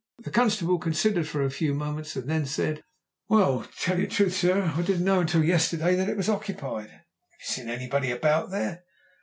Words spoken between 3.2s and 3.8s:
"Well, to